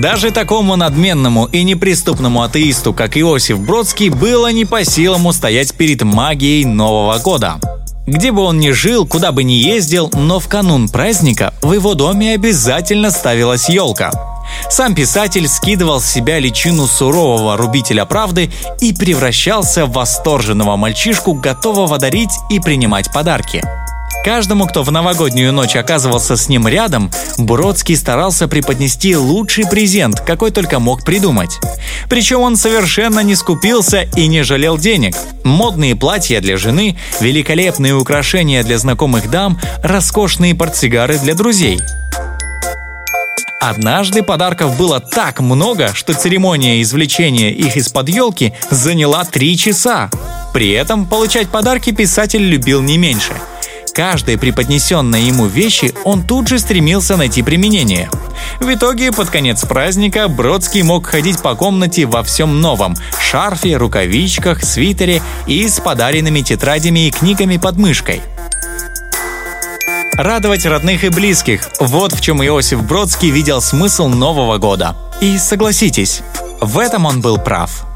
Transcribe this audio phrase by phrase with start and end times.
[0.00, 6.02] Даже такому надменному и неприступному атеисту, как Иосиф Бродский, было не по силам устоять перед
[6.02, 7.60] магией Нового года.
[8.06, 11.94] Где бы он ни жил, куда бы ни ездил, но в канун праздника в его
[11.94, 14.10] доме обязательно ставилась елка.
[14.70, 18.50] Сам писатель скидывал с себя личину сурового рубителя правды
[18.80, 23.62] и превращался в восторженного мальчишку, готового дарить и принимать подарки.
[24.24, 30.52] Каждому, кто в новогоднюю ночь оказывался с ним рядом, Бродский старался преподнести лучший презент, какой
[30.52, 31.58] только мог придумать.
[32.08, 35.16] Причем он совершенно не скупился и не жалел денег.
[35.42, 41.80] Модные платья для жены, великолепные украшения для знакомых дам, роскошные портсигары для друзей.
[43.60, 50.10] Однажды подарков было так много, что церемония извлечения их из-под елки заняла три часа.
[50.52, 53.32] При этом получать подарки писатель любил не меньше–
[53.92, 58.10] каждой преподнесенной ему вещи он тут же стремился найти применение.
[58.60, 64.64] В итоге, под конец праздника, Бродский мог ходить по комнате во всем новом– шарфе, рукавичках,
[64.64, 68.20] свитере и с подаренными тетрадями и книгами под мышкой.
[70.14, 74.96] Радовать родных и близких– вот в чем Иосиф Бродский видел смысл Нового года.
[75.20, 76.22] И согласитесь,
[76.60, 77.86] в этом он был прав–